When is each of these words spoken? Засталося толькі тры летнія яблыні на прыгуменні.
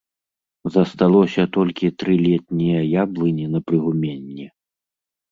Засталося 0.75 1.43
толькі 1.57 1.89
тры 2.03 2.15
летнія 2.27 2.79
яблыні 3.03 3.45
на 3.57 3.61
прыгуменні. 3.67 4.47